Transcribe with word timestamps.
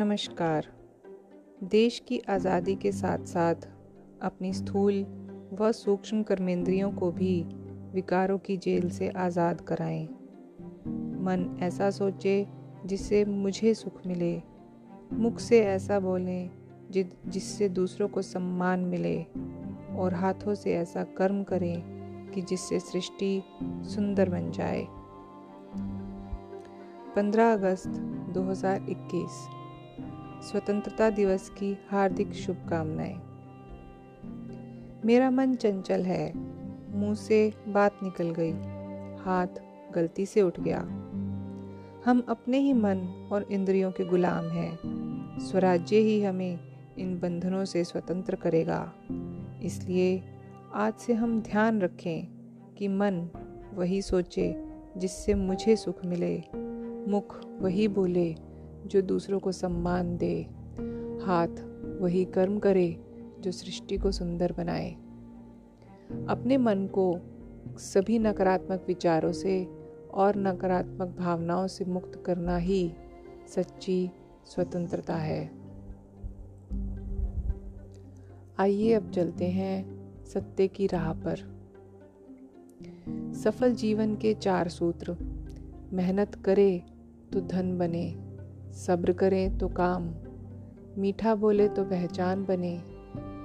नमस्कार। 0.00 0.66
देश 1.64 2.02
की 2.08 2.18
आज़ादी 2.18 2.74
के 2.74 2.92
साथ 2.92 3.18
साथ 3.18 3.54
अपनी 4.22 4.52
स्थूल 4.52 5.06
व 5.52 5.72
सूक्ष्म 5.72 6.22
कर्मेंद्रियों 6.22 6.92
को 6.92 7.10
भी 7.10 7.42
विकारों 7.94 8.38
की 8.38 8.56
जेल 8.56 8.90
से 8.90 9.08
आज़ाद 9.08 9.60
कराएँ। 9.60 10.04
मन 11.22 11.58
ऐसा 11.62 11.90
सोचे 11.90 12.46
जिससे 12.86 13.24
मुझे 13.24 13.74
सुख 13.74 14.06
मिले, 14.06 14.42
मुख 15.12 15.38
से 15.38 15.60
ऐसा 15.60 16.00
बोलें 16.00 16.50
जि, 16.90 17.10
जिससे 17.26 17.68
दूसरों 17.68 18.08
को 18.08 18.22
सम्मान 18.22 18.80
मिले 18.80 19.22
और 19.96 20.14
हाथों 20.14 20.54
से 20.54 20.74
ऐसा 20.74 21.04
कर्म 21.04 21.42
करें 21.42 21.82
कि 22.34 22.42
जिससे 22.42 22.80
सृष्टि 22.80 23.42
सुंदर 23.62 24.28
बन 24.28 24.50
जाए। 24.50 24.86
15 27.16 27.52
अगस्त 27.52 27.88
2021 28.34 29.48
स्वतंत्रता 30.42 31.10
दिवस 31.10 31.48
की 31.48 31.78
हार्दिक 31.90 32.32
शुभकामनाएँ। 32.32 33.20
मेरा 35.04 35.30
मन 35.30 35.54
चंचल 35.54 36.02
है। 36.02 36.32
मुँह 36.96 37.14
से 37.14 37.52
बात 37.68 37.98
निकल 38.02 38.30
गई। 38.30 38.52
हाथ 39.24 39.46
गलती 39.94 40.26
से 40.26 40.42
उठ 40.42 40.60
गया। 40.60 40.80
हम 42.06 42.22
अपने 42.28 42.58
ही 42.58 42.72
मन 42.72 43.28
और 43.32 43.42
इंद्रियों 43.42 43.92
के 43.92 44.04
गुलाम 44.04 44.48
हैं। 44.48 44.78
स्वराज्य 45.38 45.96
ही 45.96 46.22
हमें 46.22 46.58
इन 46.98 47.18
बंधनों 47.18 47.64
से 47.64 47.84
स्वतंत्र 47.84 48.36
करेगा। 48.36 48.92
इसलिए 49.62 50.22
आज 50.74 50.94
से 50.94 51.12
हम 51.12 51.40
ध्यान 51.40 51.80
रखें 51.80 52.28
कि 52.78 52.88
मन 52.88 53.28
वही 53.74 54.02
सोचे 54.02 54.64
जिससे 54.96 55.34
मुझे 55.34 55.76
सुख 55.76 56.04
मिले। 56.04 56.42
मुख 57.10 57.44
वही 57.60 57.88
बोले 57.88 58.36
जो 58.86 59.02
दूसरों 59.02 59.40
को 59.40 59.52
सम्मान 59.52 60.16
दे, 60.16 60.46
हाथ 61.26 61.48
वही 62.00 62.24
कर्म 62.24 62.58
करे 62.58 63.00
जो 63.40 63.52
सृष्टि 63.52 63.98
को 63.98 64.12
सुंदर 64.12 64.52
बनाए। 64.52 64.92
अपने 66.28 66.56
मन 66.56 66.86
को 66.86 67.18
सभी 67.78 68.18
नकारात्मक 68.18 68.84
विचारों 68.88 69.32
से 69.32 69.68
और 70.10 70.36
नकारात्मक 70.36 71.16
भावनाओं 71.18 71.66
से 71.66 71.84
मुक्त 71.84 72.22
करना 72.26 72.56
ही 72.56 72.92
सच्ची 73.48 74.10
स्वतंत्रता 74.46 75.16
है। 75.16 75.50
आइए 78.58 78.92
अब 78.92 79.10
चलते 79.10 79.46
हैं 79.46 80.00
सत्य 80.24 80.68
की 80.68 80.86
राह 80.86 81.12
पर। 81.12 81.60
सफल 83.34 83.74
जीवन 83.74 84.16
के 84.16 84.34
चार 84.34 84.68
सूत्र, 84.68 85.16
मेहनत 85.92 86.34
करे 86.34 86.82
तो 87.32 87.40
धन 87.40 87.78
बने। 87.78 88.29
सब्र 88.72 89.12
करें 89.12 89.58
तो 89.58 89.68
काम, 89.68 90.10
मीठा 90.98 91.34
बोले 91.34 91.68
तो 91.68 91.84
पहचान 91.84 92.44
बने 92.44 92.76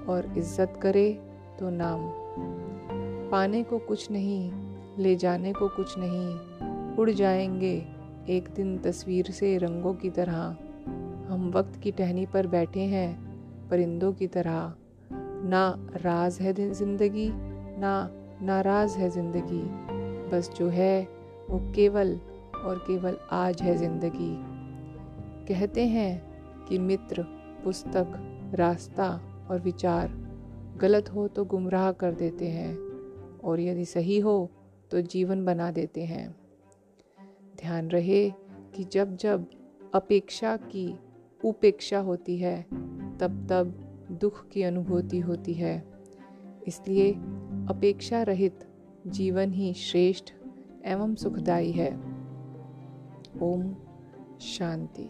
और 0.10 0.34
इज़्ज़त 0.38 0.80
करे 0.82 1.12
तो 1.60 1.70
नाम। 1.70 2.00
पाने 3.32 3.64
को 3.64 3.80
कुछ 3.80 4.12
नहीं, 4.12 4.52
ले 5.00 5.16
जाने 5.16 5.54
को 5.54 5.68
कुछ 5.68 5.96
नहीं, 5.98 6.96
उड़ 6.96 7.10
जाएँगे 7.10 7.76
एक 8.30 8.50
दिन 8.50 8.78
तस्वीर 8.78 9.32
से 9.32 9.58
रंगों 9.58 9.94
की 9.94 10.10
तरह। 10.10 10.56
हम 11.30 11.52
वक्त 11.56 11.80
की 11.82 11.92
टहनी 11.92 12.26
पर 12.26 12.48
बैठे 12.48 12.80
हैं, 12.80 13.70
परिंदों 13.70 14.14
की 14.14 14.28
तरह। 14.28 14.74
ना 15.50 15.90
राज 15.96 16.38
है 16.42 16.54
ज़िंदगी, 16.54 17.30
ना 17.80 18.10
नाराज़ 18.42 18.98
है 18.98 19.10
ज़िंदगी। 19.10 19.64
बस 20.32 20.50
जो 20.58 20.70
है 20.70 21.08
वो 21.50 21.60
केवल 21.76 22.20
और 22.66 22.84
केवल 22.88 23.18
आज 23.32 23.62
है 23.62 23.78
ज़िंदगी। 23.78 24.55
कहते 25.48 25.88
हैं 25.88 26.36
कि 26.66 26.78
मित्र, 26.78 27.24
पुस्तक, 27.64 28.32
रास्ता 28.54 29.10
और 29.52 29.60
विचार 29.60 30.26
गलत 30.78 31.10
हो 31.10 31.28
तो 31.28 31.46
गुमराह 31.46 31.92
कर 31.92 32.14
देते 32.14 32.48
हैं 32.48 32.78
और 33.40 33.60
यदि 33.60 33.86
सही 33.86 34.20
हो 34.20 34.52
तो 34.92 35.02
जीवन 35.02 35.46
बना 35.46 35.72
देते 35.72 36.06
हैं। 36.06 36.36
ध्यान 37.58 37.88
रहे 37.88 38.30
कि 38.76 38.84
जब 38.84 39.16
जब 39.16 39.46
अपेक्षा 39.94 40.58
की 40.58 41.00
उपेक्षा 41.46 42.00
होती 42.00 42.38
है, 42.38 42.62
तब 43.18 43.48
तब 43.50 43.82
दुख 44.12 44.50
की 44.50 44.64
अनुभूति 44.64 45.20
होती 45.20 45.54
है। 45.54 45.86
इसलिए 46.68 47.12
अपेक्षा 47.70 48.24
रहित 48.24 48.68
जीवन 49.08 49.52
ही 49.52 49.74
श्रेष्ठ 49.74 50.34
एवं 50.86 51.16
सुखदायी 51.16 51.72
है। 51.72 51.96
ओम 53.42 53.76
शांति। 54.42 55.10